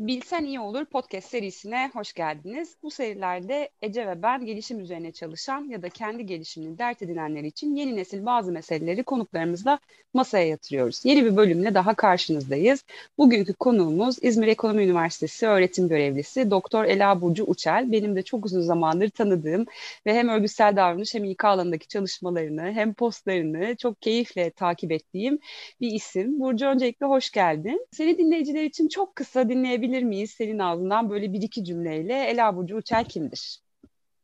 [0.00, 2.76] Bilsen İyi Olur podcast serisine hoş geldiniz.
[2.82, 7.76] Bu serilerde Ece ve ben gelişim üzerine çalışan ya da kendi gelişimini dert edinenler için
[7.76, 9.78] yeni nesil bazı meseleleri konuklarımızla
[10.14, 11.04] masaya yatırıyoruz.
[11.04, 12.84] Yeni bir bölümle daha karşınızdayız.
[13.18, 17.92] Bugünkü konuğumuz İzmir Ekonomi Üniversitesi öğretim görevlisi Doktor Ela Burcu Uçel.
[17.92, 19.66] Benim de çok uzun zamandır tanıdığım
[20.06, 25.38] ve hem örgütsel davranış hem İK alanındaki çalışmalarını hem postlarını çok keyifle takip ettiğim
[25.80, 26.40] bir isim.
[26.40, 27.86] Burcu öncelikle hoş geldin.
[27.92, 32.56] Seni dinleyiciler için çok kısa dinleyebiliriz öğrenebilir miyiz senin ağzından böyle bir iki cümleyle Ela
[32.56, 33.60] Burcu Uçel kimdir?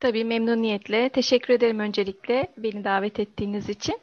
[0.01, 1.09] Tabii memnuniyetle.
[1.09, 4.01] Teşekkür ederim öncelikle beni davet ettiğiniz için.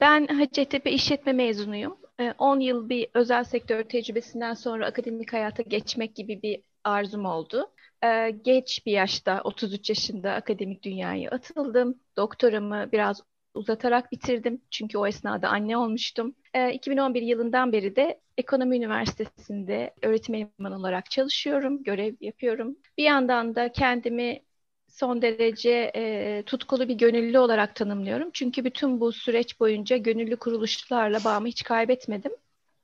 [0.00, 1.96] Ben Hacettepe İşletme mezunuyum.
[2.38, 7.70] 10 ee, yıl bir özel sektör tecrübesinden sonra akademik hayata geçmek gibi bir arzum oldu.
[8.04, 12.00] Ee, geç bir yaşta, 33 yaşında akademik dünyaya atıldım.
[12.16, 13.22] Doktoramı biraz
[13.56, 14.60] uzatarak bitirdim.
[14.70, 16.34] Çünkü o esnada anne olmuştum.
[16.54, 22.76] E, ee, 2011 yılından beri de Ekonomi Üniversitesi'nde öğretim elemanı olarak çalışıyorum, görev yapıyorum.
[22.98, 24.42] Bir yandan da kendimi
[24.88, 28.30] son derece e, tutkulu bir gönüllü olarak tanımlıyorum.
[28.32, 32.32] Çünkü bütün bu süreç boyunca gönüllü kuruluşlarla bağımı hiç kaybetmedim.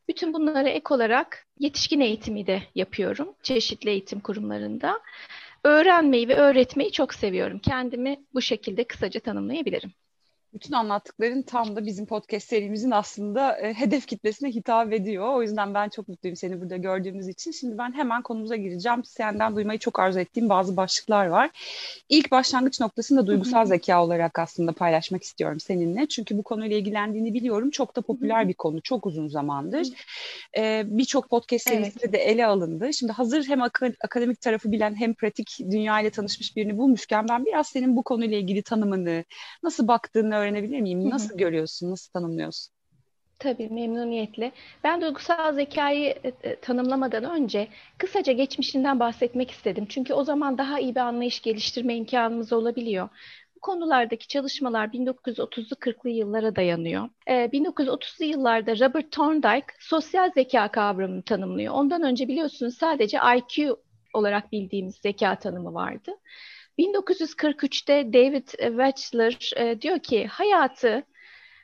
[0.08, 5.00] Bütün bunlara ek olarak yetişkin eğitimi de yapıyorum çeşitli eğitim kurumlarında.
[5.64, 7.58] Öğrenmeyi ve öğretmeyi çok seviyorum.
[7.58, 9.92] Kendimi bu şekilde kısaca tanımlayabilirim
[10.54, 15.34] bütün anlattıkların tam da bizim podcast serimizin aslında e, hedef kitlesine hitap ediyor.
[15.34, 17.50] O yüzden ben çok mutluyum seni burada gördüğümüz için.
[17.50, 19.04] Şimdi ben hemen konumuza gireceğim.
[19.04, 21.50] Senden duymayı çok arzu ettiğim bazı başlıklar var.
[22.08, 26.06] İlk başlangıç noktasını da duygusal zeka olarak aslında paylaşmak istiyorum seninle.
[26.08, 27.70] Çünkü bu konuyla ilgilendiğini biliyorum.
[27.70, 28.82] Çok da popüler bir konu.
[28.82, 29.88] Çok uzun zamandır.
[30.58, 32.12] Ee, Birçok podcast serisinde evet.
[32.12, 32.92] de ele alındı.
[32.92, 37.46] Şimdi hazır hem ak- akademik tarafı bilen hem pratik dünya ile tanışmış birini bulmuşken ben
[37.46, 39.24] biraz senin bu konuyla ilgili tanımını,
[39.62, 41.10] nasıl baktığını öğrenebilir miyim?
[41.10, 41.38] Nasıl Hı-hı.
[41.38, 42.74] görüyorsun, nasıl tanımlıyorsun?
[43.42, 44.52] Tabii memnuniyetle.
[44.84, 49.86] Ben duygusal zekayı e, e, tanımlamadan önce kısaca geçmişinden bahsetmek istedim.
[49.88, 53.08] Çünkü o zaman daha iyi bir anlayış geliştirme imkanımız olabiliyor.
[53.56, 57.08] Bu konulardaki çalışmalar 1930'lu 40'lı yıllara dayanıyor.
[57.28, 61.74] E, 1930'lu yıllarda Robert Thorndike sosyal zeka kavramını tanımlıyor.
[61.74, 63.76] Ondan önce biliyorsunuz sadece IQ
[64.14, 66.12] olarak bildiğimiz zeka tanımı vardı.
[66.78, 71.02] 1943'te David Wechsler e, diyor ki hayatı,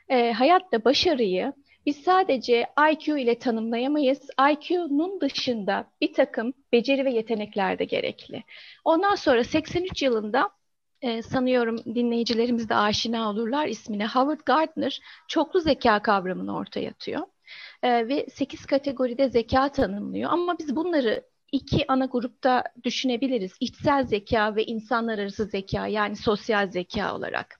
[0.08, 1.52] e, hayatta başarıyı
[1.86, 4.30] biz sadece IQ ile tanımlayamayız.
[4.52, 8.44] IQ'nun dışında bir takım beceri ve yetenekler de gerekli.
[8.84, 10.50] Ondan sonra 83 yılında
[11.02, 17.26] e, sanıyorum dinleyicilerimiz de aşina olurlar ismine Howard Gardner çoklu zeka kavramını ortaya atıyor.
[17.82, 20.30] E, ve 8 kategoride zeka tanımlıyor.
[20.30, 23.52] Ama biz bunları iki ana grupta düşünebiliriz.
[23.60, 27.57] İçsel zeka ve insanlar arası zeka yani sosyal zeka olarak.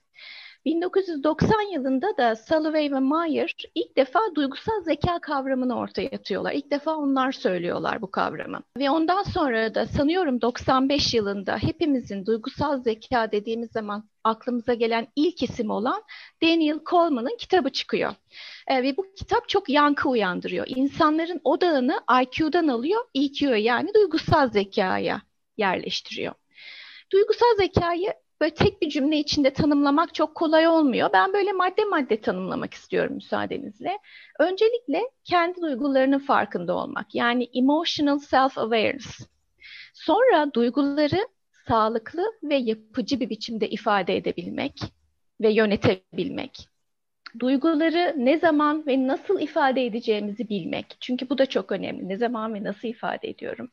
[0.65, 6.53] 1990 yılında da Salovey ve Mayer ilk defa duygusal zeka kavramını ortaya atıyorlar.
[6.53, 8.63] İlk defa onlar söylüyorlar bu kavramı.
[8.79, 15.43] Ve ondan sonra da sanıyorum 95 yılında hepimizin duygusal zeka dediğimiz zaman aklımıza gelen ilk
[15.43, 16.03] isim olan
[16.43, 18.15] Daniel Coleman'ın kitabı çıkıyor.
[18.69, 20.67] E, ve bu kitap çok yankı uyandırıyor.
[20.69, 25.23] İnsanların odağını IQ'dan alıyor, EQ'ya yani duygusal zekaya
[25.57, 26.35] yerleştiriyor.
[27.13, 31.11] Duygusal zekayı böyle tek bir cümle içinde tanımlamak çok kolay olmuyor.
[31.13, 33.99] Ben böyle madde madde tanımlamak istiyorum müsaadenizle.
[34.39, 37.15] Öncelikle kendi duygularının farkında olmak.
[37.15, 39.27] Yani emotional self-awareness.
[39.95, 41.29] Sonra duyguları
[41.69, 44.81] sağlıklı ve yapıcı bir biçimde ifade edebilmek
[45.41, 46.69] ve yönetebilmek.
[47.39, 50.97] Duyguları ne zaman ve nasıl ifade edeceğimizi bilmek.
[51.01, 52.09] Çünkü bu da çok önemli.
[52.09, 53.71] Ne zaman ve nasıl ifade ediyorum.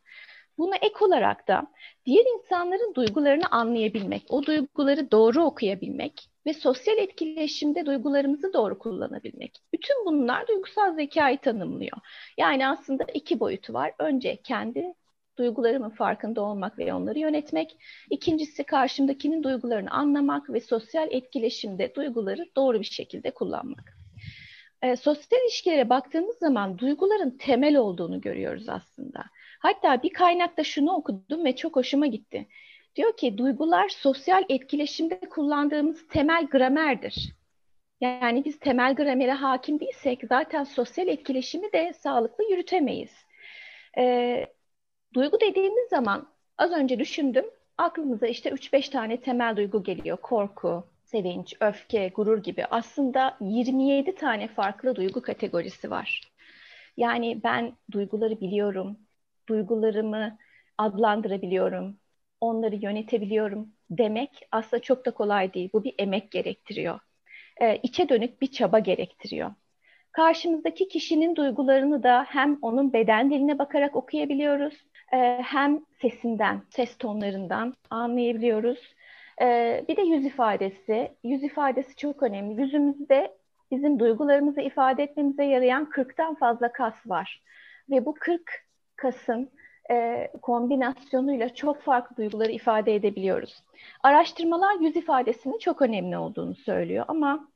[0.57, 1.67] Buna ek olarak da
[2.05, 9.61] diğer insanların duygularını anlayabilmek, o duyguları doğru okuyabilmek ve sosyal etkileşimde duygularımızı doğru kullanabilmek.
[9.73, 11.97] Bütün bunlar duygusal zekayı tanımlıyor.
[12.37, 13.91] Yani aslında iki boyutu var.
[13.99, 14.93] Önce kendi
[15.37, 17.77] duygularımın farkında olmak ve onları yönetmek.
[18.09, 23.97] İkincisi karşımdakinin duygularını anlamak ve sosyal etkileşimde duyguları doğru bir şekilde kullanmak.
[24.81, 29.23] E, sosyal ilişkilere baktığımız zaman duyguların temel olduğunu görüyoruz aslında.
[29.65, 32.47] Hatta bir kaynakta şunu okudum ve çok hoşuma gitti.
[32.95, 37.35] Diyor ki duygular sosyal etkileşimde kullandığımız temel gramerdir.
[38.01, 43.11] Yani biz temel gramere hakim değilsek zaten sosyal etkileşimi de sağlıklı yürütemeyiz.
[43.97, 44.45] Ee,
[45.13, 46.27] duygu dediğimiz zaman
[46.57, 47.45] az önce düşündüm.
[47.77, 50.17] Aklımıza işte 3-5 tane temel duygu geliyor.
[50.17, 52.65] Korku, sevinç, öfke, gurur gibi.
[52.65, 56.21] Aslında 27 tane farklı duygu kategorisi var.
[56.97, 58.97] Yani ben duyguları biliyorum,
[59.47, 60.37] duygularımı
[60.77, 61.97] adlandırabiliyorum,
[62.41, 65.69] onları yönetebiliyorum demek aslında çok da kolay değil.
[65.73, 66.99] Bu bir emek gerektiriyor.
[67.61, 69.51] Ee, içe dönük bir çaba gerektiriyor.
[70.11, 74.73] Karşımızdaki kişinin duygularını da hem onun beden diline bakarak okuyabiliyoruz,
[75.13, 78.95] e, hem sesinden, ses tonlarından anlayabiliyoruz.
[79.41, 81.11] E, bir de yüz ifadesi.
[81.23, 82.61] Yüz ifadesi çok önemli.
[82.61, 83.37] Yüzümüzde
[83.71, 87.43] bizim duygularımızı ifade etmemize yarayan 40'tan fazla kas var.
[87.89, 88.64] Ve bu 40
[88.95, 89.51] kasın
[89.91, 93.63] e, kombinasyonuyla çok farklı duyguları ifade edebiliyoruz.
[94.03, 97.47] Araştırmalar yüz ifadesinin çok önemli olduğunu söylüyor ama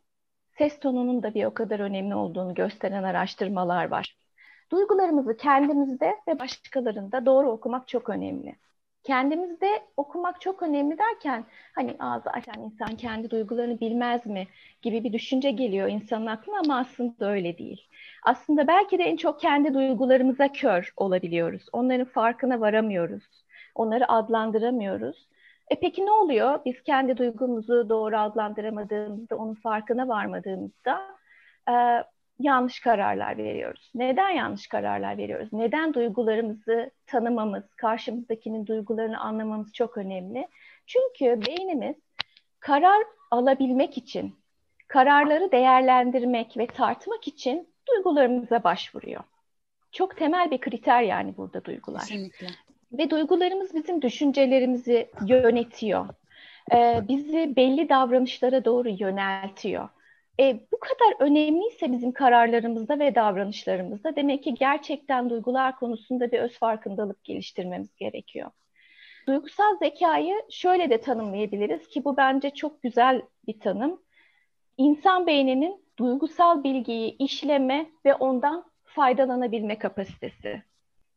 [0.57, 4.17] ses tonunun da bir o kadar önemli olduğunu gösteren araştırmalar var.
[4.71, 8.55] Duygularımızı kendimizde ve başkalarında doğru okumak çok önemli.
[9.09, 11.45] Kendimizde okumak çok önemli derken
[11.75, 14.47] hani ağzı açan insan kendi duygularını bilmez mi
[14.81, 17.87] gibi bir düşünce geliyor insanın aklına ama aslında öyle değil.
[18.23, 21.65] Aslında belki de en çok kendi duygularımıza kör olabiliyoruz.
[21.71, 23.23] Onların farkına varamıyoruz.
[23.75, 25.27] Onları adlandıramıyoruz.
[25.69, 26.59] E peki ne oluyor?
[26.65, 31.01] Biz kendi duygumuzu doğru adlandıramadığımızda, onun farkına varmadığımızda
[31.69, 31.73] e,
[32.39, 33.91] yanlış kararlar veriyoruz.
[33.95, 35.53] Neden yanlış kararlar veriyoruz?
[35.53, 40.47] Neden duygularımızı tanımamız, karşımızdakinin duygularını anlamamız çok önemli?
[40.87, 41.95] Çünkü beynimiz
[42.59, 44.35] karar alabilmek için,
[44.87, 49.23] kararları değerlendirmek ve tartmak için duygularımıza başvuruyor.
[49.91, 52.01] Çok temel bir kriter yani burada duygular.
[52.01, 52.47] Kesinlikle.
[52.91, 56.07] Ve duygularımız bizim düşüncelerimizi yönetiyor.
[56.73, 59.89] Ee, bizi belli davranışlara doğru yöneltiyor.
[60.39, 66.59] E, bu kadar önemliyse bizim kararlarımızda ve davranışlarımızda demek ki gerçekten duygular konusunda bir öz
[66.59, 68.51] farkındalık geliştirmemiz gerekiyor.
[69.27, 74.01] Duygusal zekayı şöyle de tanımlayabiliriz ki bu bence çok güzel bir tanım.
[74.77, 80.63] İnsan beyninin duygusal bilgiyi işleme ve ondan faydalanabilme kapasitesi.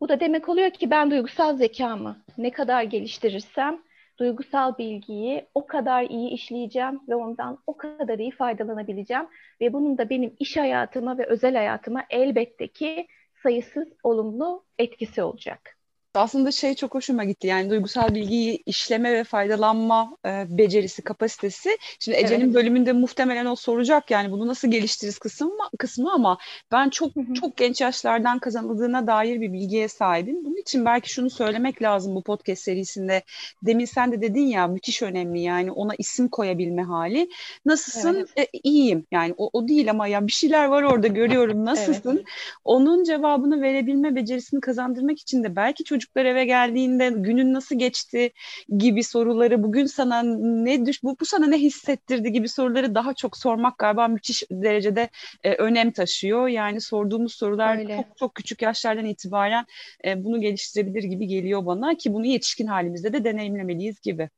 [0.00, 3.82] Bu da demek oluyor ki ben duygusal zekamı ne kadar geliştirirsem
[4.18, 9.26] duygusal bilgiyi o kadar iyi işleyeceğim ve ondan o kadar iyi faydalanabileceğim
[9.60, 13.06] ve bunun da benim iş hayatıma ve özel hayatıma elbette ki
[13.42, 15.81] sayısız olumlu etkisi olacak.
[16.14, 21.78] Aslında şey çok hoşuma gitti yani duygusal bilgiyi işleme ve faydalanma e, becerisi, kapasitesi.
[21.98, 22.54] Şimdi Ece'nin evet.
[22.54, 26.38] bölümünde muhtemelen o soracak yani bunu nasıl geliştiririz kısmı, kısmı ama
[26.72, 30.44] ben çok çok genç yaşlardan kazanıldığına dair bir bilgiye sahibim.
[30.44, 33.22] Bunun için belki şunu söylemek lazım bu podcast serisinde.
[33.62, 37.30] Demin sen de dedin ya müthiş önemli yani ona isim koyabilme hali.
[37.66, 38.28] Nasılsın?
[38.36, 38.48] Evet.
[38.54, 42.16] E, iyiyim yani o, o değil ama ya bir şeyler var orada görüyorum nasılsın?
[42.16, 42.26] Evet.
[42.64, 48.32] Onun cevabını verebilme becerisini kazandırmak için de belki çocuk çocuklar eve geldiğinde günün nasıl geçti
[48.78, 53.36] gibi soruları bugün sana ne düş bu, bu sana ne hissettirdi gibi soruları daha çok
[53.36, 55.08] sormak galiba müthiş derecede
[55.44, 56.48] e, önem taşıyor.
[56.48, 57.96] Yani sorduğumuz sorular Öyle.
[57.96, 59.64] çok çok küçük yaşlardan itibaren
[60.04, 64.28] e, bunu geliştirebilir gibi geliyor bana ki bunu yetişkin halimizde de deneyimlemeliyiz gibi.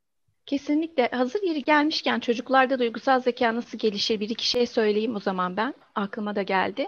[0.47, 1.09] Kesinlikle.
[1.09, 4.21] Hazır yeri gelmişken çocuklarda duygusal zeka nasıl gelişir?
[4.21, 5.75] Bir iki şey söyleyeyim o zaman ben.
[5.95, 6.87] Aklıma da geldi.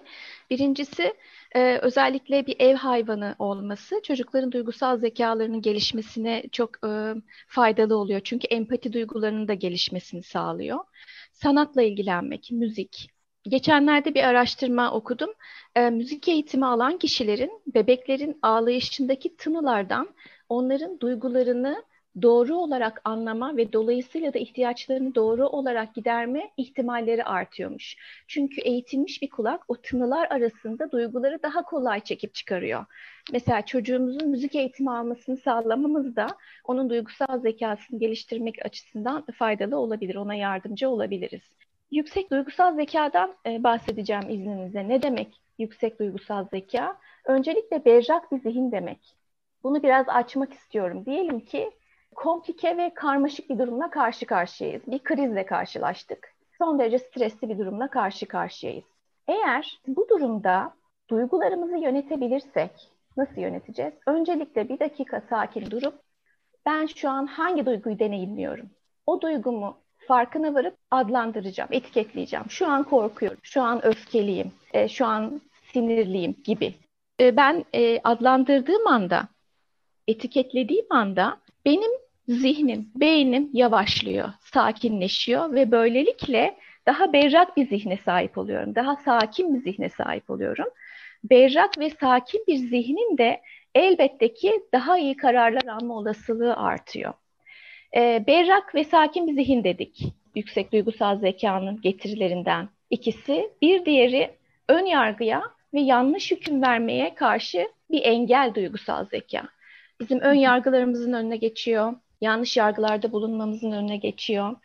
[0.50, 1.14] Birincisi
[1.56, 7.14] e, özellikle bir ev hayvanı olması çocukların duygusal zekalarının gelişmesine çok e,
[7.49, 8.20] faydalı oluyor.
[8.25, 10.79] Çünkü empati duygularının da gelişmesini sağlıyor.
[11.32, 13.11] Sanatla ilgilenmek, müzik.
[13.44, 15.31] Geçenlerde bir araştırma okudum.
[15.75, 20.14] E, müzik eğitimi alan kişilerin bebeklerin ağlayışındaki tınılardan
[20.49, 21.85] onların duygularını
[22.22, 27.96] doğru olarak anlama ve dolayısıyla da ihtiyaçlarını doğru olarak giderme ihtimalleri artıyormuş.
[28.28, 32.84] Çünkü eğitilmiş bir kulak o tınılar arasında duyguları daha kolay çekip çıkarıyor.
[33.32, 36.26] Mesela çocuğumuzun müzik eğitimi almasını sağlamamız da
[36.64, 41.43] onun duygusal zekasını geliştirmek açısından faydalı olabilir, ona yardımcı olabiliriz.
[41.91, 44.88] Yüksek duygusal zekadan e, bahsedeceğim izninizle.
[44.88, 46.98] Ne demek yüksek duygusal zeka?
[47.24, 49.17] Öncelikle berrak bir zihin demek.
[49.62, 51.06] Bunu biraz açmak istiyorum.
[51.06, 51.70] Diyelim ki
[52.17, 54.82] komplike ve karmaşık bir durumla karşı karşıyayız.
[54.87, 56.29] Bir krizle karşılaştık.
[56.58, 58.85] Son derece stresli bir durumla karşı karşıyayız.
[59.29, 60.75] Eğer bu durumda
[61.11, 62.70] duygularımızı yönetebilirsek
[63.17, 63.94] nasıl yöneteceğiz?
[64.06, 65.94] Öncelikle bir dakika sakin durup
[66.67, 68.70] ben şu an hangi duyguyu deneyimliyorum?
[69.06, 69.77] O duygumu
[70.08, 72.44] farkına varıp adlandıracağım, etiketleyeceğim.
[72.49, 75.41] Şu an korkuyorum, şu an öfkeliyim, e, şu an
[75.73, 76.75] sinirliyim gibi.
[77.20, 79.29] E, ben e, adlandırdığım anda,
[80.08, 86.56] etiketlediğim anda benim zihnim, beynim yavaşlıyor, sakinleşiyor ve böylelikle
[86.86, 88.74] daha berrak bir zihne sahip oluyorum.
[88.74, 90.66] Daha sakin bir zihne sahip oluyorum.
[91.24, 93.40] Berrak ve sakin bir zihnin de
[93.74, 97.12] elbette ki daha iyi kararlar alma olasılığı artıyor.
[97.96, 100.02] E, berrak ve sakin bir zihin dedik.
[100.34, 103.50] Yüksek duygusal zekanın getirilerinden ikisi.
[103.62, 104.30] Bir diğeri
[104.68, 105.42] ön yargıya
[105.74, 109.42] ve yanlış hüküm vermeye karşı bir engel duygusal zeka.
[110.00, 114.56] Bizim ön yargılarımızın önüne geçiyor yanlış yargılarda bulunmamızın önüne geçiyor.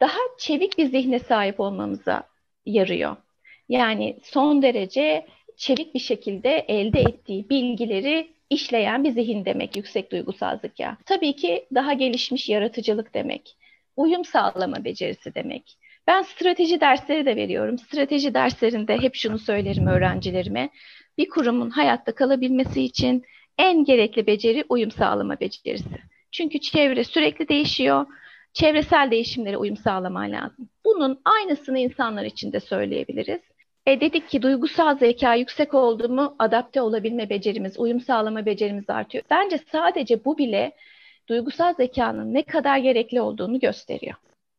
[0.00, 2.22] Daha çevik bir zihne sahip olmamıza
[2.66, 3.16] yarıyor.
[3.68, 10.58] Yani son derece çevik bir şekilde elde ettiği bilgileri işleyen bir zihin demek yüksek duygusal
[10.58, 10.96] zeka.
[11.06, 13.56] Tabii ki daha gelişmiş yaratıcılık demek.
[13.96, 15.78] Uyum sağlama becerisi demek.
[16.06, 17.78] Ben strateji dersleri de veriyorum.
[17.78, 20.70] Strateji derslerinde hep şunu söylerim öğrencilerime.
[21.18, 23.24] Bir kurumun hayatta kalabilmesi için
[23.58, 25.98] en gerekli beceri uyum sağlama becerisi.
[26.32, 28.06] Çünkü çevre sürekli değişiyor.
[28.52, 30.68] Çevresel değişimlere uyum sağlaman lazım.
[30.84, 33.40] Bunun aynısını insanlar için de söyleyebiliriz.
[33.86, 39.24] E dedik ki duygusal zeka yüksek oldu mu adapte olabilme becerimiz, uyum sağlama becerimiz artıyor.
[39.30, 40.72] Bence sadece bu bile
[41.28, 44.14] duygusal zekanın ne kadar gerekli olduğunu gösteriyor.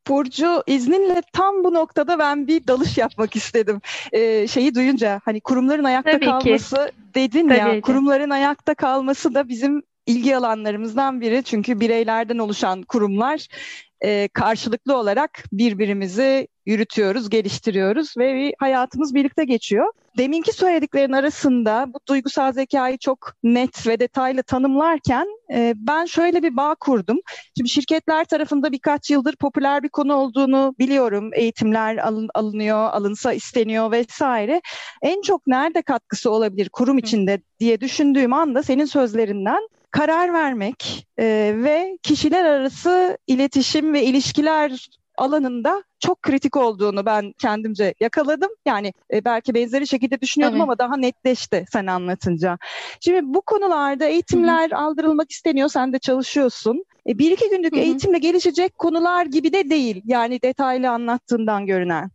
[0.08, 3.80] Burcu izninle tam bu noktada ben bir dalış yapmak istedim.
[4.12, 7.14] Ee, şeyi duyunca hani kurumların ayakta Tabii kalması ki.
[7.14, 7.80] dedin Tabii ya ki.
[7.80, 11.42] kurumların ayakta kalması da bizim ilgi alanlarımızdan biri.
[11.44, 13.46] Çünkü bireylerden oluşan kurumlar
[14.00, 19.92] e, karşılıklı olarak birbirimizi yürütüyoruz, geliştiriyoruz ve bir hayatımız birlikte geçiyor.
[20.18, 26.56] Deminki söylediklerin arasında bu duygusal zekayı çok net ve detaylı tanımlarken e, ben şöyle bir
[26.56, 27.18] bağ kurdum.
[27.56, 31.30] Şimdi şirketler tarafında birkaç yıldır popüler bir konu olduğunu biliyorum.
[31.34, 34.60] Eğitimler alın, alınıyor, alınsa isteniyor vesaire.
[35.02, 41.54] En çok nerede katkısı olabilir kurum içinde diye düşündüğüm anda senin sözlerinden karar vermek e,
[41.56, 44.88] ve kişiler arası iletişim ve ilişkiler
[45.20, 48.50] alanında çok kritik olduğunu ben kendimce yakaladım.
[48.66, 50.62] Yani e, belki benzeri şekilde düşünüyordum evet.
[50.62, 52.58] ama daha netleşti sen anlatınca.
[53.00, 54.78] Şimdi bu konularda eğitimler Hı-hı.
[54.78, 55.68] aldırılmak isteniyor.
[55.68, 56.84] Sen de çalışıyorsun.
[57.06, 57.80] E, bir iki günlük Hı-hı.
[57.80, 60.02] eğitimle gelişecek konular gibi de değil.
[60.04, 62.10] Yani detaylı anlattığından görünen.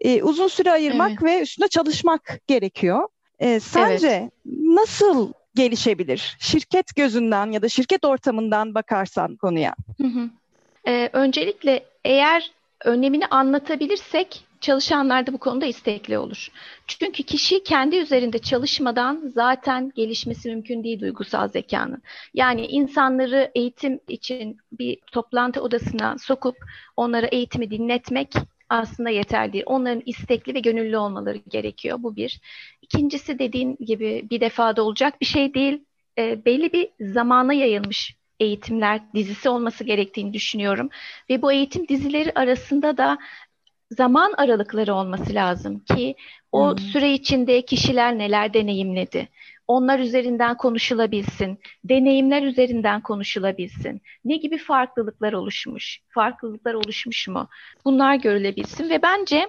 [0.00, 1.22] E, uzun süre ayırmak evet.
[1.22, 3.08] ve üstüne çalışmak gerekiyor.
[3.38, 4.32] E, sence evet.
[4.46, 6.36] nasıl gelişebilir?
[6.40, 9.74] Şirket gözünden ya da şirket ortamından bakarsan konuya.
[10.00, 10.30] Hı hı.
[10.88, 12.50] Ee, öncelikle eğer
[12.84, 16.48] önemini anlatabilirsek çalışanlar da bu konuda istekli olur.
[16.86, 22.02] Çünkü kişi kendi üzerinde çalışmadan zaten gelişmesi mümkün değil duygusal zekanın.
[22.34, 26.56] Yani insanları eğitim için bir toplantı odasına sokup
[26.96, 28.32] onlara eğitimi dinletmek
[28.72, 29.64] aslında yeterli değil.
[29.66, 31.98] Onların istekli ve gönüllü olmaları gerekiyor.
[32.02, 32.40] Bu bir.
[32.82, 35.84] İkincisi dediğin gibi bir defada olacak bir şey değil.
[36.18, 40.88] E, belli bir zamana yayılmış eğitimler dizisi olması gerektiğini düşünüyorum.
[41.30, 43.18] Ve bu eğitim dizileri arasında da
[43.90, 46.14] zaman aralıkları olması lazım ki
[46.52, 46.78] o hmm.
[46.78, 49.28] süre içinde kişiler neler deneyimledi
[49.68, 54.02] onlar üzerinden konuşulabilsin, deneyimler üzerinden konuşulabilsin.
[54.24, 57.48] Ne gibi farklılıklar oluşmuş, farklılıklar oluşmuş mu?
[57.84, 59.48] Bunlar görülebilsin ve bence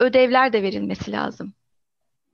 [0.00, 1.54] ödevler de verilmesi lazım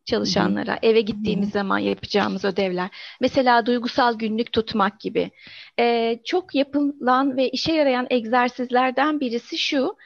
[0.05, 0.79] çalışanlara.
[0.83, 2.91] Eve gittiğimiz zaman yapacağımız ödevler.
[3.21, 5.31] Mesela duygusal günlük tutmak gibi.
[5.79, 9.97] Ee, çok yapılan ve işe yarayan egzersizlerden birisi şu.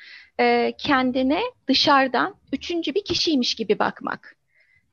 [0.40, 4.36] E, kendine dışarıdan üçüncü bir kişiymiş gibi bakmak.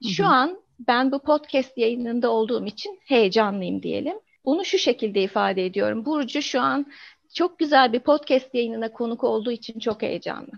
[0.10, 4.16] Şu an ben bu podcast yayınında olduğum için heyecanlıyım diyelim.
[4.46, 6.06] Bunu şu şekilde ifade ediyorum.
[6.06, 6.86] Burcu şu an
[7.34, 10.52] çok güzel bir podcast yayınına konuk olduğu için çok heyecanlı.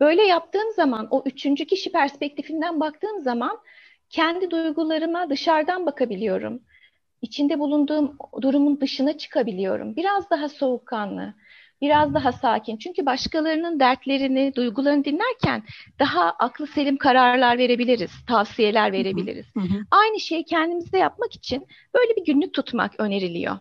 [0.00, 3.58] Böyle yaptığım zaman o üçüncü kişi perspektifinden baktığım zaman
[4.10, 6.62] kendi duygularıma dışarıdan bakabiliyorum.
[7.22, 9.96] İçinde bulunduğum durumun dışına çıkabiliyorum.
[9.96, 11.34] Biraz daha soğukkanlı,
[11.80, 12.76] biraz daha sakin.
[12.76, 15.62] Çünkü başkalarının dertlerini, duygularını dinlerken
[15.98, 19.46] daha aklı selim kararlar verebiliriz, tavsiyeler verebiliriz.
[19.54, 19.84] Hı hı.
[19.90, 23.58] Aynı şeyi kendimizde yapmak için böyle bir günlük tutmak öneriliyor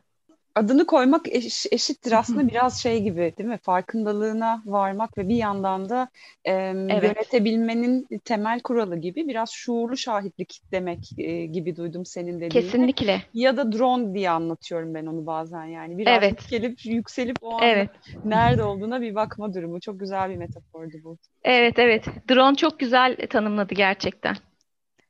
[0.56, 3.60] adını koymak eş, eşittir aslında biraz şey gibi değil mi?
[3.64, 6.10] Farkındalığına varmak ve bir yandan da
[6.46, 7.04] e, evet.
[7.04, 12.50] yönetebilmenin temel kuralı gibi biraz şuurlu şahitlik demek e, gibi duydum senin dediğini.
[12.50, 13.22] Kesinlikle.
[13.34, 15.98] Ya da drone diye anlatıyorum ben onu bazen yani.
[15.98, 16.32] Biraz evet.
[16.32, 17.90] yükselip, yükselip o anda evet.
[18.26, 19.80] nerede olduğuna bir bakma durumu.
[19.80, 21.18] Çok güzel bir metafordu bu.
[21.44, 22.06] Evet evet.
[22.30, 24.36] Drone çok güzel tanımladı gerçekten.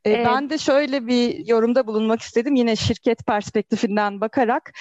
[0.06, 0.28] Evet.
[0.30, 2.56] Ben de şöyle bir yorumda bulunmak istedim.
[2.56, 4.72] Yine şirket perspektifinden bakarak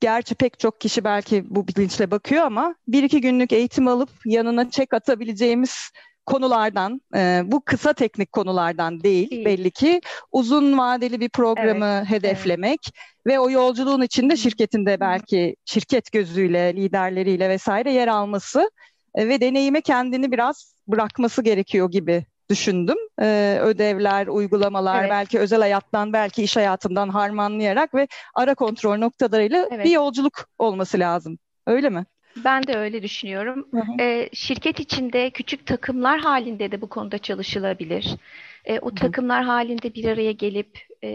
[0.00, 4.70] Gerçi pek çok kişi belki bu bilinçle bakıyor ama bir iki günlük eğitim alıp yanına
[4.70, 5.90] çek atabileceğimiz
[6.28, 9.44] konulardan, e, bu kısa teknik konulardan değil, değil.
[9.44, 10.00] belli ki
[10.32, 13.26] uzun vadeli bir programı evet, hedeflemek evet.
[13.26, 18.70] ve o yolculuğun içinde şirketinde belki şirket gözüyle, liderleriyle vesaire yer alması
[19.14, 22.96] e, ve deneyime kendini biraz bırakması gerekiyor gibi düşündüm.
[23.22, 25.10] Ee, ödevler, uygulamalar, evet.
[25.10, 29.84] belki özel hayattan, belki iş hayatından harmanlayarak ve ara kontrol noktalarıyla evet.
[29.84, 31.38] bir yolculuk olması lazım.
[31.66, 32.04] Öyle mi?
[32.44, 33.68] Ben de öyle düşünüyorum.
[33.70, 34.02] Hı hı.
[34.02, 38.16] Ee, şirket içinde küçük takımlar halinde de bu konuda çalışılabilir.
[38.64, 41.08] Ee, o takımlar halinde bir araya gelip e,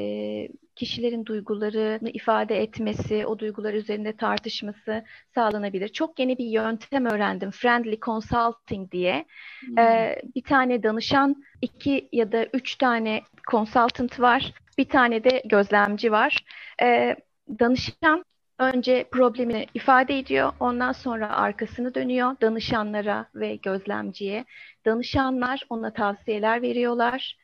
[0.75, 5.03] kişilerin duygularını ifade etmesi, o duygular üzerinde tartışması
[5.35, 5.87] sağlanabilir.
[5.87, 7.51] Çok yeni bir yöntem öğrendim.
[7.51, 9.25] Friendly Consulting diye.
[9.65, 9.77] Hmm.
[9.77, 14.53] Ee, bir tane danışan, iki ya da üç tane consultant var.
[14.77, 16.45] Bir tane de gözlemci var.
[16.81, 17.15] Ee,
[17.59, 18.25] danışan
[18.59, 20.53] önce problemini ifade ediyor.
[20.59, 24.45] Ondan sonra arkasını dönüyor danışanlara ve gözlemciye.
[24.85, 27.37] Danışanlar ona tavsiyeler veriyorlar.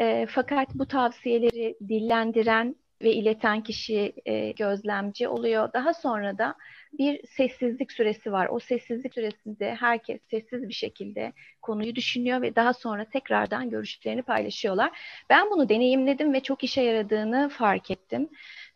[0.00, 5.72] E, fakat bu tavsiyeleri dillendiren ve ileten kişi e, gözlemci oluyor.
[5.72, 6.54] Daha sonra da
[6.98, 8.48] bir sessizlik süresi var.
[8.50, 11.32] O sessizlik süresinde herkes sessiz bir şekilde
[11.62, 14.98] konuyu düşünüyor ve daha sonra tekrardan görüşlerini paylaşıyorlar.
[15.30, 18.28] Ben bunu deneyimledim ve çok işe yaradığını fark ettim.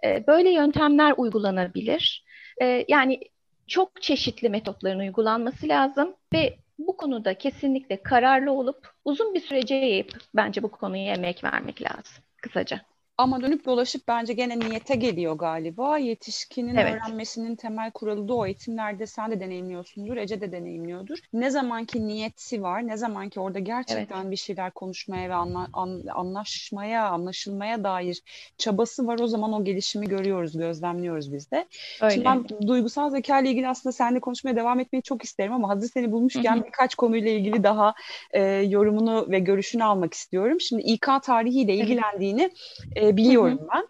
[0.04, 2.25] E, böyle yöntemler uygulanabilir.
[2.62, 3.20] E, yani
[3.66, 10.12] çok çeşitli metotların uygulanması lazım ve bu konuda kesinlikle kararlı olup uzun bir sürece yayıp
[10.35, 12.80] bence bu konuya emek vermek lazım kısaca.
[13.18, 15.98] Ama dönüp dolaşıp bence gene niyete geliyor galiba.
[15.98, 16.94] Yetişkinin evet.
[16.94, 21.18] öğrenmesinin temel kuralı da o eğitimlerde sen de deneyimliyorsundur, Ece de deneyimliyordur.
[21.32, 24.30] Ne zamanki niyeti var, ne zamanki orada gerçekten evet.
[24.30, 28.22] bir şeyler konuşmaya ve anla, an, anlaşmaya, anlaşılmaya dair
[28.58, 29.18] çabası var.
[29.18, 31.66] O zaman o gelişimi görüyoruz, gözlemliyoruz biz de.
[32.00, 32.14] Öyle.
[32.14, 35.88] Şimdi ben duygusal zeka ile ilgili aslında seninle konuşmaya devam etmeyi çok isterim ama hazır
[35.88, 36.64] seni bulmuşken Hı-hı.
[36.64, 37.94] birkaç konuyla ilgili daha
[38.30, 40.60] e, yorumunu ve görüşünü almak istiyorum.
[40.60, 42.50] Şimdi İK tarihiyle ilgilendiğini
[42.96, 43.68] e, e, biliyorum Hı-hı.
[43.74, 43.88] ben.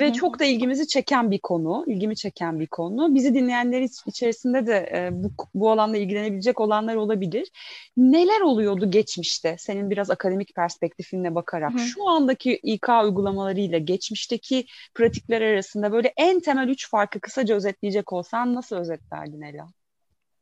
[0.00, 0.12] Ve Hı-hı.
[0.12, 3.14] çok da ilgimizi çeken bir konu, ilgimi çeken bir konu.
[3.14, 7.48] Bizi dinleyenler içerisinde de e, bu, bu alanla ilgilenebilecek olanlar olabilir.
[7.96, 11.72] Neler oluyordu geçmişte senin biraz akademik perspektifinle bakarak?
[11.72, 11.80] Hı-hı.
[11.80, 18.54] Şu andaki İK uygulamalarıyla geçmişteki pratikler arasında böyle en temel üç farkı kısaca özetleyecek olsan
[18.54, 19.66] nasıl özetlerdin Ela?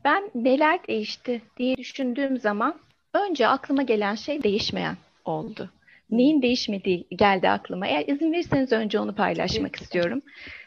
[0.05, 2.75] Ben neler değişti diye düşündüğüm zaman
[3.15, 5.71] önce aklıma gelen şey değişmeyen oldu
[6.11, 7.87] neyin değişmediği geldi aklıma.
[7.87, 10.23] Eğer izin verirseniz önce onu paylaşmak istiyorum.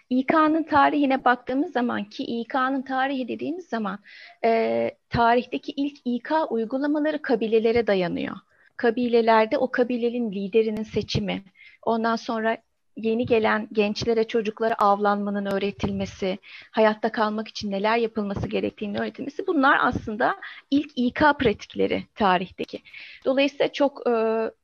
[0.10, 4.00] İK'nın tarihine baktığımız zaman ki İK'nın tarihi dediğimiz zaman
[4.44, 8.36] e, tarihteki ilk İK uygulamaları kabilelere dayanıyor.
[8.78, 11.44] Kabilelerde o kabilenin liderinin seçimi,
[11.82, 12.58] ondan sonra
[12.98, 16.38] yeni gelen gençlere, çocuklara avlanmanın öğretilmesi,
[16.72, 20.36] hayatta kalmak için neler yapılması gerektiğini öğretilmesi bunlar aslında
[20.72, 22.82] ilk İK pratikleri tarihteki.
[23.26, 24.12] Dolayısıyla çok e,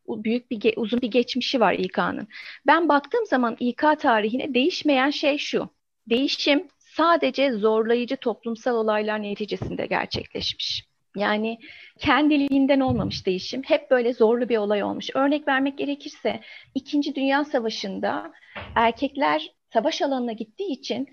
[0.08, 2.28] büyük bir uzun bir geçmişi var İK'nın.
[2.68, 5.70] Ben baktığım zaman İK tarihine değişmeyen şey şu.
[6.10, 10.93] Değişim sadece zorlayıcı toplumsal olaylar neticesinde gerçekleşmiş.
[11.16, 11.60] Yani
[11.98, 13.62] kendiliğinden olmamış değişim.
[13.64, 15.10] Hep böyle zorlu bir olay olmuş.
[15.14, 16.40] Örnek vermek gerekirse
[16.76, 18.32] İkinci Dünya Savaşı'nda
[18.76, 21.08] erkekler savaş alanına gittiği için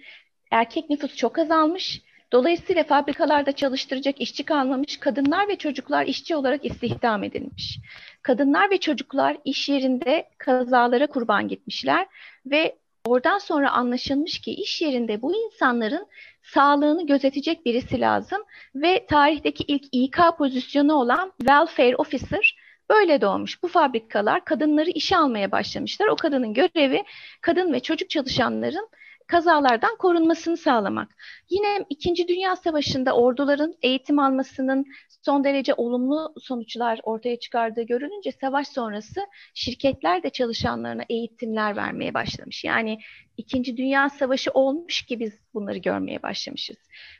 [0.50, 2.02] erkek nüfus çok azalmış.
[2.32, 4.96] Dolayısıyla fabrikalarda çalıştıracak işçi kalmamış.
[4.96, 7.78] Kadınlar ve çocuklar işçi olarak istihdam edilmiş.
[8.22, 12.06] Kadınlar ve çocuklar iş yerinde kazalara kurban gitmişler
[12.46, 16.06] ve oradan sonra anlaşılmış ki iş yerinde bu insanların
[16.42, 18.42] sağlığını gözetecek birisi lazım
[18.74, 22.56] ve tarihteki ilk İK pozisyonu olan Welfare Officer
[22.90, 23.62] böyle doğmuş.
[23.62, 26.08] Bu fabrikalar kadınları işe almaya başlamışlar.
[26.08, 27.04] O kadının görevi
[27.40, 28.88] kadın ve çocuk çalışanların
[29.30, 31.08] kazalardan korunmasını sağlamak.
[31.50, 34.86] Yine İkinci Dünya Savaşı'nda orduların eğitim almasının
[35.24, 39.20] son derece olumlu sonuçlar ortaya çıkardığı görülünce savaş sonrası
[39.54, 42.64] şirketler de çalışanlarına eğitimler vermeye başlamış.
[42.64, 42.98] Yani
[43.36, 46.76] İkinci Dünya Savaşı olmuş ki biz bunları görmeye başlamışız.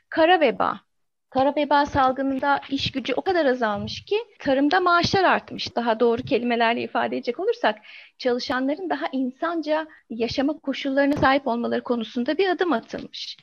[0.09, 0.81] Kara veba,
[1.31, 5.75] Kara veba salgınında iş gücü o kadar azalmış ki tarımda maaşlar artmış.
[5.75, 7.79] Daha doğru kelimelerle ifade edecek olursak
[8.17, 13.37] çalışanların daha insanca yaşama koşullarına sahip olmaları konusunda bir adım atılmış.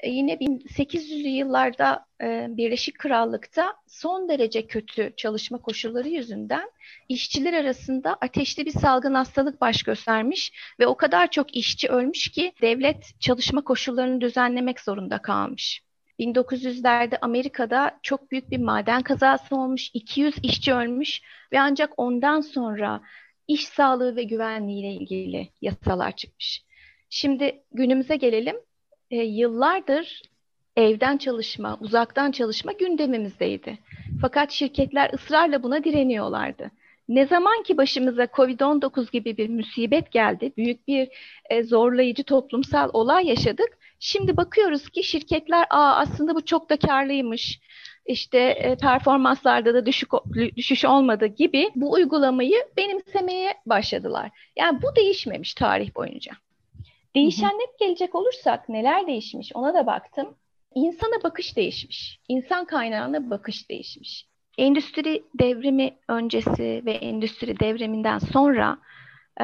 [0.00, 6.70] E, yine 1800'lü yıllarda e, Birleşik Krallık'ta son derece kötü çalışma koşulları yüzünden
[7.08, 12.52] işçiler arasında ateşli bir salgın hastalık baş göstermiş ve o kadar çok işçi ölmüş ki
[12.62, 15.87] devlet çalışma koşullarını düzenlemek zorunda kalmış.
[16.18, 23.00] 1900'lerde Amerika'da çok büyük bir maden kazası olmuş, 200 işçi ölmüş ve ancak ondan sonra
[23.48, 26.64] iş sağlığı ve güvenliği ile ilgili yasalar çıkmış.
[27.10, 28.56] Şimdi günümüze gelelim.
[29.10, 30.22] E, yıllardır
[30.76, 33.78] evden çalışma, uzaktan çalışma gündemimizdeydi.
[34.20, 36.70] Fakat şirketler ısrarla buna direniyorlardı.
[37.08, 41.08] Ne zaman ki başımıza Covid-19 gibi bir musibet geldi, büyük bir
[41.50, 43.78] e, zorlayıcı toplumsal olay yaşadık.
[44.00, 47.60] Şimdi bakıyoruz ki şirketler Aa, aslında bu çok da karlıymış,
[48.06, 50.10] işte e, performanslarda da düşük,
[50.56, 54.30] düşüş olmadı gibi bu uygulamayı benimsemeye başladılar.
[54.56, 56.32] Yani bu değişmemiş tarih boyunca.
[57.16, 60.34] Değişenler gelecek olursak neler değişmiş ona da baktım.
[60.74, 62.20] İnsana bakış değişmiş.
[62.28, 64.26] İnsan kaynağına bakış değişmiş.
[64.58, 68.78] Endüstri devrimi öncesi ve endüstri devriminden sonra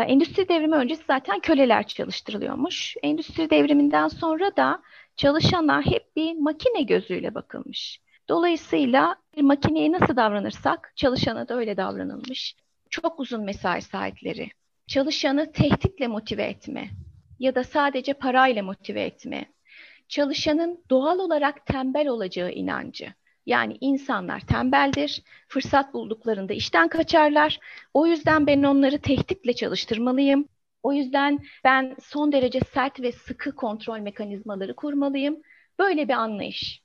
[0.02, 2.96] endüstri devrimi öncesi zaten köleler çalıştırılıyormuş.
[3.02, 4.82] Endüstri devriminden sonra da
[5.16, 8.00] çalışana hep bir makine gözüyle bakılmış.
[8.28, 12.56] Dolayısıyla bir makineye nasıl davranırsak çalışana da öyle davranılmış.
[12.90, 14.50] Çok uzun mesai saatleri,
[14.86, 16.90] çalışanı tehditle motive etme
[17.38, 19.44] ya da sadece parayla motive etme,
[20.08, 23.14] çalışanın doğal olarak tembel olacağı inancı.
[23.46, 27.60] Yani insanlar tembeldir, fırsat bulduklarında işten kaçarlar.
[27.94, 30.48] O yüzden ben onları tehditle çalıştırmalıyım.
[30.82, 35.36] O yüzden ben son derece sert ve sıkı kontrol mekanizmaları kurmalıyım.
[35.78, 36.84] Böyle bir anlayış.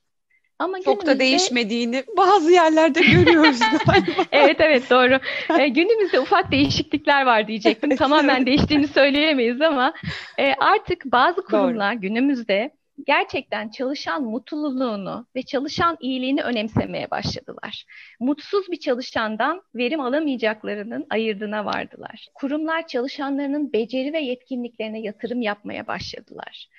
[0.59, 1.15] Ama Çok günümüzde...
[1.15, 4.25] da değişmediğini bazı yerlerde görüyoruz galiba.
[4.31, 5.19] evet evet doğru.
[5.59, 7.95] E, günümüzde ufak değişiklikler var diyecektim.
[7.95, 9.93] Tamamen değiştiğini söyleyemeyiz ama
[10.37, 12.01] e, artık bazı kurumlar doğru.
[12.01, 12.71] günümüzde
[13.07, 17.85] gerçekten çalışan mutluluğunu ve çalışan iyiliğini önemsemeye başladılar.
[18.19, 22.27] Mutsuz bir çalışandan verim alamayacaklarının ayırdına vardılar.
[22.33, 26.69] Kurumlar çalışanlarının beceri ve yetkinliklerine yatırım yapmaya başladılar.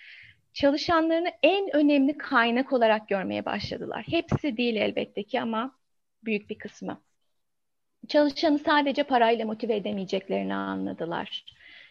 [0.53, 4.05] Çalışanlarını en önemli kaynak olarak görmeye başladılar.
[4.11, 5.77] Hepsi değil elbette ki ama
[6.25, 7.01] büyük bir kısmı.
[8.09, 11.45] Çalışanı sadece parayla motive edemeyeceklerini anladılar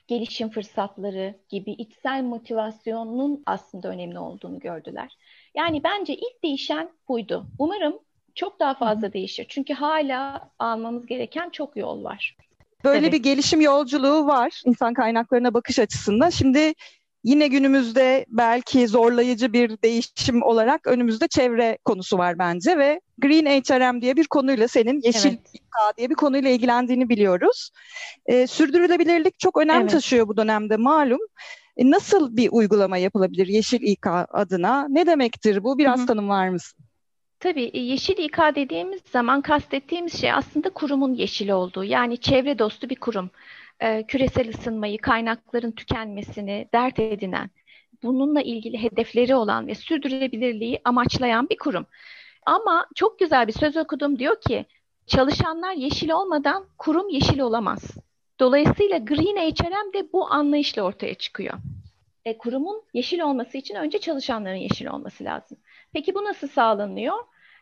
[0.10, 5.18] gelişim fırsatları gibi içsel motivasyonun aslında önemli olduğunu gördüler.
[5.56, 7.46] Yani bence ilk değişen buydu.
[7.60, 8.00] Umarım
[8.36, 9.46] çok daha fazla değişir.
[9.50, 12.38] Çünkü hala almamız gereken çok yol var.
[12.84, 13.12] Böyle Tabii.
[13.12, 16.30] bir gelişim yolculuğu var insan kaynaklarına bakış açısından.
[16.30, 16.74] Şimdi
[17.24, 24.02] Yine günümüzde belki zorlayıcı bir değişim olarak önümüzde çevre konusu var bence ve Green HRM
[24.02, 25.98] diye bir konuyla senin yeşil evet.
[25.98, 27.70] Diye bir konuyla ilgilendiğini biliyoruz.
[28.26, 29.92] Ee, sürdürülebilirlik çok önem evet.
[29.92, 31.20] taşıyor bu dönemde malum.
[31.78, 34.88] E, nasıl bir uygulama yapılabilir Yeşil İK adına?
[34.90, 35.78] Ne demektir bu?
[35.78, 36.08] Biraz Hı-hı.
[36.08, 36.86] tanımlar mısın?
[37.40, 42.90] Tabii e, yeşil İK dediğimiz zaman kastettiğimiz şey aslında kurumun yeşil olduğu yani çevre dostu
[42.90, 43.30] bir kurum
[43.80, 47.50] e, küresel ısınmayı, kaynakların tükenmesini dert edinen,
[48.04, 51.86] bununla ilgili hedefleri olan ve sürdürülebilirliği amaçlayan bir kurum.
[52.46, 54.66] Ama çok güzel bir söz okudum diyor ki
[55.08, 57.98] çalışanlar yeşil olmadan kurum yeşil olamaz.
[58.40, 61.54] Dolayısıyla Green HRM de bu anlayışla ortaya çıkıyor.
[62.26, 65.58] E, kurumun yeşil olması için önce çalışanların yeşil olması lazım.
[65.94, 67.16] Peki bu nasıl sağlanıyor?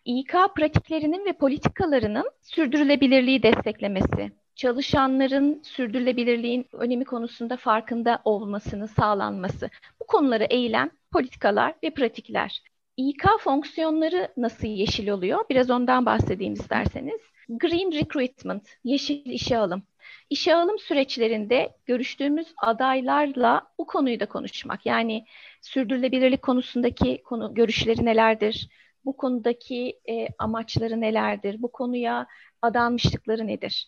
[0.05, 9.69] İK pratiklerinin ve politikalarının sürdürülebilirliği desteklemesi, çalışanların sürdürülebilirliğin önemi konusunda farkında olmasını sağlanması.
[10.01, 12.61] Bu konuları eğilen politikalar ve pratikler.
[12.97, 15.45] İK fonksiyonları nasıl yeşil oluyor?
[15.49, 17.21] Biraz ondan bahsedeyim isterseniz.
[17.49, 19.83] Green Recruitment, yeşil işe alım.
[20.29, 24.85] İşe alım süreçlerinde görüştüğümüz adaylarla bu konuyu da konuşmak.
[24.85, 25.25] Yani
[25.61, 28.69] sürdürülebilirlik konusundaki konu görüşleri nelerdir?
[29.05, 31.61] Bu konudaki e, amaçları nelerdir?
[31.61, 32.27] Bu konuya
[32.61, 33.87] adanmışlıkları nedir?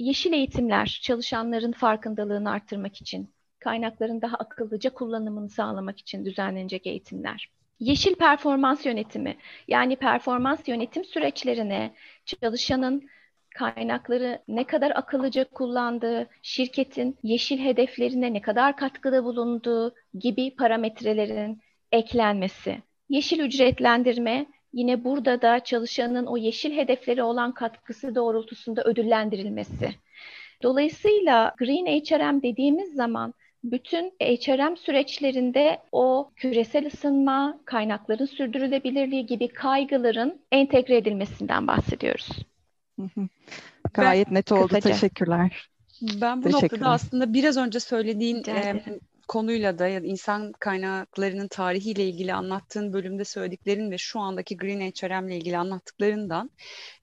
[0.00, 7.50] Yeşil eğitimler çalışanların farkındalığını arttırmak için, kaynakların daha akıllıca kullanımını sağlamak için düzenlenecek eğitimler.
[7.80, 9.36] Yeşil performans yönetimi,
[9.68, 13.08] yani performans yönetim süreçlerine çalışanın
[13.54, 21.60] kaynakları ne kadar akıllıca kullandığı, şirketin yeşil hedeflerine ne kadar katkıda bulunduğu gibi parametrelerin
[21.92, 22.82] eklenmesi.
[23.08, 29.90] Yeşil ücretlendirme Yine burada da çalışanın o yeşil hedefleri olan katkısı doğrultusunda ödüllendirilmesi.
[30.62, 40.40] Dolayısıyla Green HRM dediğimiz zaman bütün HRM süreçlerinde o küresel ısınma, kaynakların sürdürülebilirliği gibi kaygıların
[40.52, 42.28] entegre edilmesinden bahsediyoruz.
[43.94, 44.68] Gayet ben, net oldu.
[44.68, 44.94] Kısaca.
[44.94, 45.70] Teşekkürler.
[46.20, 48.82] Ben bu noktada aslında biraz önce söylediğin e,
[49.30, 54.80] konuyla da ya da insan kaynaklarının tarihiyle ilgili anlattığın bölümde söylediklerin ve şu andaki Green
[54.80, 56.50] HRM ile ilgili anlattıklarından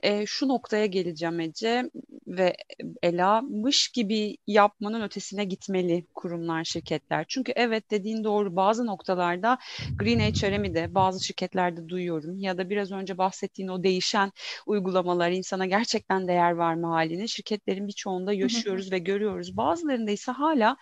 [0.03, 1.89] e, şu noktaya geleceğim Ece
[2.27, 2.55] ve
[3.03, 7.25] Ela mış gibi yapmanın ötesine gitmeli kurumlar, şirketler.
[7.27, 9.57] Çünkü evet dediğin doğru bazı noktalarda
[9.99, 14.31] Green HRM'i de bazı şirketlerde duyuyorum ya da biraz önce bahsettiğin o değişen
[14.65, 19.57] uygulamalar insana gerçekten değer verme halini şirketlerin birçoğunda yaşıyoruz ve görüyoruz.
[19.57, 20.77] Bazılarında ise hala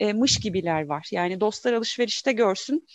[0.00, 1.08] e, mış gibiler var.
[1.12, 2.86] Yani dostlar alışverişte görsün.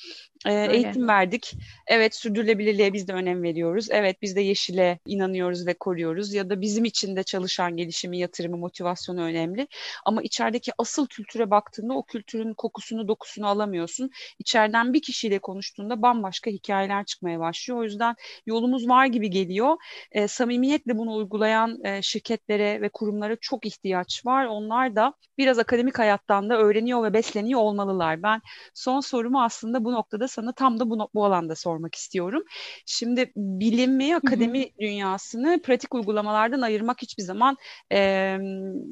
[0.46, 1.54] E, eğitim verdik.
[1.88, 3.88] Evet sürdürülebilirliğe biz de önem veriyoruz.
[3.92, 6.34] Evet biz de yeşile inanıyoruz ve koruyoruz.
[6.34, 9.68] Ya da bizim için de çalışan gelişimi, yatırımı, motivasyonu önemli.
[10.06, 14.10] Ama içerideki asıl kültüre baktığında o kültürün kokusunu, dokusunu alamıyorsun.
[14.40, 17.80] İçeriden bir kişiyle konuştuğunda bambaşka hikayeler çıkmaya başlıyor.
[17.80, 19.78] O yüzden yolumuz var gibi geliyor.
[20.12, 24.46] E, samimiyetle bunu uygulayan e, şirketlere ve kurumlara çok ihtiyaç var.
[24.46, 28.24] Onlar da biraz akademik hayattan da öğreniyor ve besleniyor olmalılar.
[28.24, 28.42] Ben
[28.74, 32.44] son sorumu aslında bu noktada sana tam da bu, bu alanda sormak istiyorum.
[32.86, 34.80] Şimdi bilimi, akademi hı hı.
[34.80, 37.58] dünyasını pratik uygulamalardan ayırmak hiçbir zaman
[37.92, 38.38] e,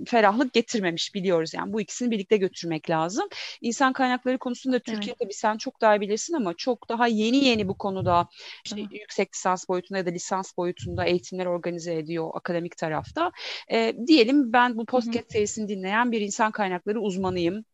[0.08, 1.54] ferahlık getirmemiş biliyoruz.
[1.54, 3.26] Yani bu ikisini birlikte götürmek lazım.
[3.62, 5.20] İnsan kaynakları konusunda Türkiye evet.
[5.20, 8.28] tabii sen çok daha bilirsin ama çok daha yeni yeni bu konuda
[8.66, 13.32] işte yüksek lisans boyutunda ya da lisans boyutunda eğitimler organize ediyor akademik tarafta.
[13.72, 17.66] E, diyelim ben bu podcast serisini dinleyen bir insan kaynakları uzmanıyım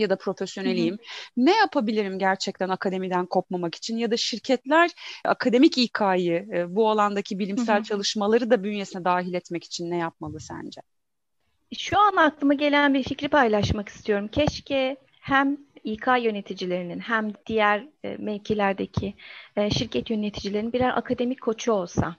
[0.00, 0.94] ya da profesyoneliyim.
[0.94, 1.06] Hı hı.
[1.36, 4.90] Ne yapabilirim gerçekten akademiden kopmamak için ya da şirketler
[5.24, 7.84] akademik İK'yı e, bu alandaki bilimsel hı hı.
[7.84, 10.80] çalışmaları da bünyesine dahil etmek için ne yapmalı sence?
[11.78, 14.28] Şu an aklıma gelen bir fikri paylaşmak istiyorum.
[14.28, 19.14] Keşke hem İK yöneticilerinin hem diğer e, mevkilerdeki
[19.56, 22.16] e, şirket yöneticilerinin birer akademik koçu olsa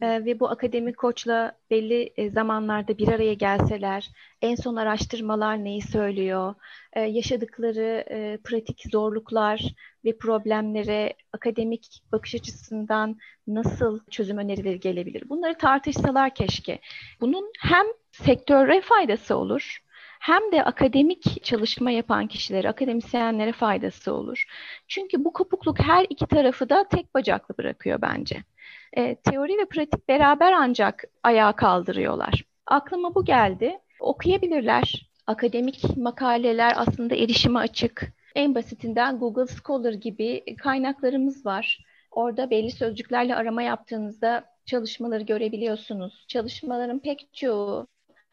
[0.00, 4.10] e, ve bu akademik koçla belli e, zamanlarda bir araya gelseler,
[4.42, 6.54] en son araştırmalar neyi söylüyor,
[6.92, 9.60] e, yaşadıkları e, pratik zorluklar
[10.04, 15.28] ve problemlere akademik bakış açısından nasıl çözüm önerileri gelebilir?
[15.28, 16.78] Bunları tartışsalar keşke.
[17.20, 19.78] Bunun hem sektöre faydası olur,
[20.20, 24.44] hem de akademik çalışma yapan kişilere, akademisyenlere faydası olur.
[24.88, 28.44] Çünkü bu kopukluk her iki tarafı da tek bacaklı bırakıyor bence.
[28.96, 32.44] E, teori ve pratik beraber ancak ayağa kaldırıyorlar.
[32.66, 33.78] Aklıma bu geldi.
[34.00, 35.10] Okuyabilirler.
[35.26, 38.12] Akademik makaleler aslında erişime açık.
[38.34, 41.84] En basitinden Google Scholar gibi kaynaklarımız var.
[42.10, 46.24] Orada belli sözcüklerle arama yaptığınızda çalışmaları görebiliyorsunuz.
[46.28, 47.86] Çalışmaların pek çoğu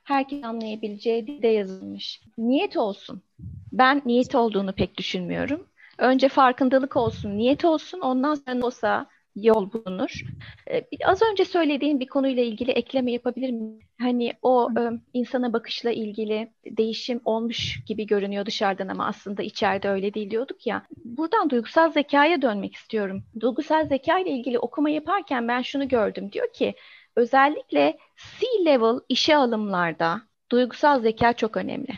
[0.04, 2.22] herkes anlayabileceği dilde yazılmış.
[2.38, 3.22] Niyet olsun.
[3.72, 5.68] Ben niyet olduğunu pek düşünmüyorum.
[5.98, 8.00] Önce farkındalık olsun, niyet olsun.
[8.00, 10.22] Ondan sonra olsa yol bulunur.
[10.72, 13.80] Ee, az önce söylediğim bir konuyla ilgili ekleme yapabilir miyim?
[14.00, 14.82] Hani o e,
[15.14, 20.86] insana bakışla ilgili değişim olmuş gibi görünüyor dışarıdan ama aslında içeride öyle değil diyorduk ya.
[21.06, 23.24] Buradan duygusal zekaya dönmek istiyorum.
[23.40, 26.32] Duygusal zeka ile ilgili okuma yaparken ben şunu gördüm.
[26.32, 26.76] Diyor ki
[27.16, 27.98] özellikle
[28.40, 31.94] C-level işe alımlarda duygusal zeka çok önemli.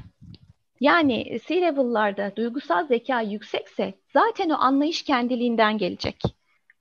[0.79, 6.21] Yani C-level'larda duygusal zeka yüksekse zaten o anlayış kendiliğinden gelecek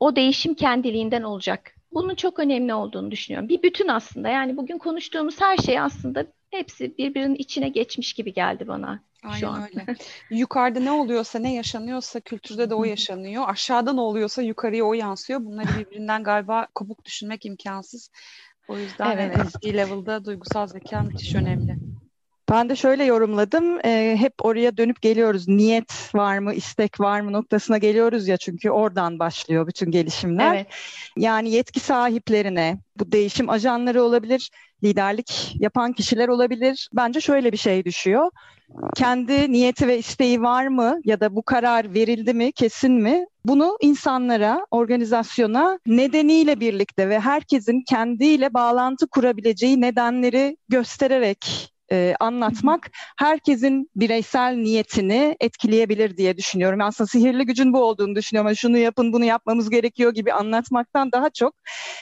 [0.00, 1.74] o değişim kendiliğinden olacak.
[1.92, 3.48] Bunun çok önemli olduğunu düşünüyorum.
[3.48, 4.28] Bir bütün aslında.
[4.28, 9.00] Yani bugün konuştuğumuz her şey aslında hepsi birbirinin içine geçmiş gibi geldi bana.
[9.24, 9.62] Aynen şu an.
[9.62, 9.87] öyle.
[10.30, 13.48] Yukarıda ne oluyorsa, ne yaşanıyorsa kültürde de o yaşanıyor.
[13.48, 15.44] Aşağıda ne oluyorsa yukarıya o yansıyor.
[15.44, 18.11] Bunları birbirinden galiba kopuk düşünmek imkansız.
[18.68, 19.37] O yüzden evet.
[19.37, 21.76] evet level'da duygusal zeka müthiş önemli.
[22.50, 23.78] Ben de şöyle yorumladım.
[23.85, 25.48] E, hep oraya dönüp geliyoruz.
[25.48, 30.54] Niyet var mı, istek var mı noktasına geliyoruz ya çünkü oradan başlıyor bütün gelişimler.
[30.54, 30.66] Evet.
[31.16, 34.50] Yani yetki sahiplerine, bu değişim ajanları olabilir,
[34.85, 36.88] liderlik yapan kişiler olabilir.
[36.92, 38.30] Bence şöyle bir şey düşüyor.
[38.94, 43.26] Kendi niyeti ve isteği var mı ya da bu karar verildi mi, kesin mi?
[43.44, 53.90] Bunu insanlara, organizasyona nedeniyle birlikte ve herkesin kendiyle bağlantı kurabileceği nedenleri göstererek e, anlatmak herkesin
[53.96, 56.80] bireysel niyetini etkileyebilir diye düşünüyorum.
[56.80, 58.48] Aslında sihirli gücün bu olduğunu düşünüyorum.
[58.48, 61.54] Yani şunu yapın, bunu yapmamız gerekiyor gibi anlatmaktan daha çok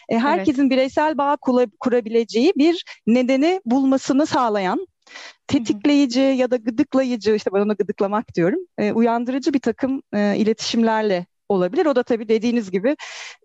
[0.09, 0.71] e, herkesin evet.
[0.71, 1.37] bireysel bağ
[1.81, 4.87] kurabileceği bir nedeni bulmasını sağlayan
[5.47, 8.61] tetikleyici ya da gıdıklayıcı işte ben ona gıdıklamak diyorum.
[8.79, 11.87] E, uyandırıcı bir takım e, iletişimlerle olabilir.
[11.87, 12.97] O da tabii dediğiniz gibi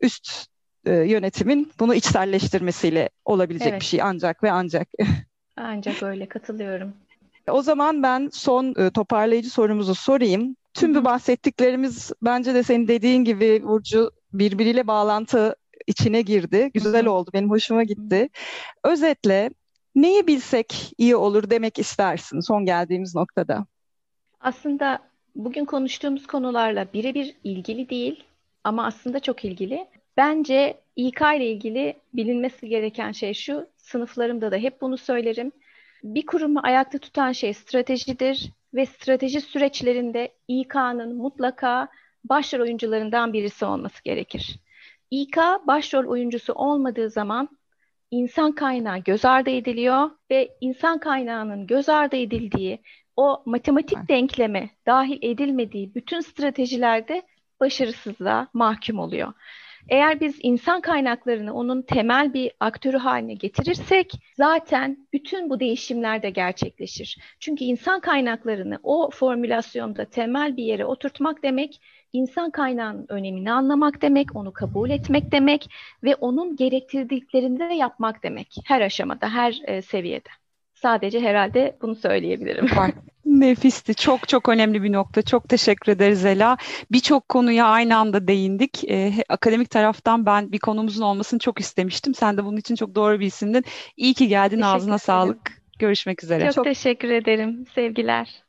[0.02, 0.45] üst
[0.86, 3.82] e, yönetimin bunu içselleştirmesiyle olabilecek evet.
[3.82, 4.88] bir şey ancak ve ancak.
[5.58, 6.93] Ancak öyle katılıyorum.
[7.50, 10.56] O zaman ben son e, toparlayıcı sorumuzu sorayım.
[10.74, 15.56] Tüm bu bahsettiklerimiz bence de senin dediğin gibi Burcu birbiriyle bağlantı
[15.88, 16.72] içine girdi.
[16.74, 17.30] Güzel oldu.
[17.34, 18.30] Benim hoşuma gitti.
[18.84, 19.50] Özetle
[19.96, 23.65] neyi bilsek iyi olur demek istersin son geldiğimiz noktada?
[24.39, 25.00] Aslında
[25.36, 28.24] bugün konuştuğumuz konularla birebir ilgili değil
[28.63, 29.88] ama aslında çok ilgili.
[30.17, 35.52] Bence İK ile ilgili bilinmesi gereken şey şu, sınıflarımda da hep bunu söylerim.
[36.04, 41.88] Bir kurumu ayakta tutan şey stratejidir ve strateji süreçlerinde İK'nın mutlaka
[42.23, 44.60] başrol oyuncularından birisi olması gerekir.
[45.12, 47.50] İK başrol oyuncusu olmadığı zaman
[48.12, 52.82] insan kaynağı göz ardı ediliyor ve insan kaynağının göz ardı edildiği
[53.15, 57.21] o matematik denkleme dahil edilmediği bütün stratejilerde
[57.60, 59.34] başarısızlığa mahkum oluyor.
[59.89, 66.30] Eğer biz insan kaynaklarını onun temel bir aktörü haline getirirsek zaten bütün bu değişimler de
[66.30, 67.17] gerçekleşir.
[67.39, 71.82] Çünkü insan kaynaklarını o formülasyonda temel bir yere oturtmak demek
[72.13, 75.69] insan kaynağının önemini anlamak demek, onu kabul etmek demek
[76.04, 80.30] ve onun gerektirdiklerini de yapmak demek her aşamada, her e, seviyede.
[80.73, 82.67] Sadece herhalde bunu söyleyebilirim.
[83.39, 83.95] Nefisti.
[83.95, 85.21] Çok çok önemli bir nokta.
[85.21, 86.58] Çok teşekkür ederiz Ela.
[86.91, 88.84] Birçok konuya aynı anda değindik.
[88.89, 92.13] Ee, akademik taraftan ben bir konumuzun olmasını çok istemiştim.
[92.13, 93.65] Sen de bunun için çok doğru bir isimdin.
[93.97, 94.56] İyi ki geldin.
[94.58, 95.00] Teşekkür Ağzına ederim.
[95.00, 95.62] sağlık.
[95.80, 96.45] Görüşmek üzere.
[96.45, 97.65] Çok, çok teşekkür ederim.
[97.76, 98.43] Sevgiler.